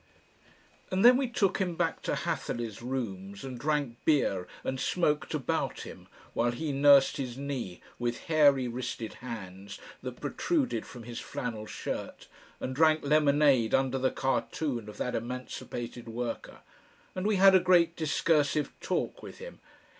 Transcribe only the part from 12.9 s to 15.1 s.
lemonade under the cartoon of